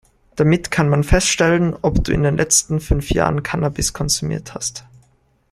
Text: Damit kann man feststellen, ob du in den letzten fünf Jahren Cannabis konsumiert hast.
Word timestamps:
Damit 0.35 0.71
kann 0.71 0.89
man 0.89 1.03
feststellen, 1.03 1.75
ob 1.79 2.03
du 2.03 2.11
in 2.11 2.23
den 2.23 2.35
letzten 2.35 2.79
fünf 2.79 3.11
Jahren 3.11 3.43
Cannabis 3.43 3.93
konsumiert 3.93 4.55
hast. 4.55 4.83